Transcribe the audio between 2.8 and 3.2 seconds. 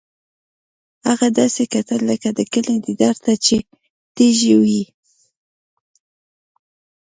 دیدار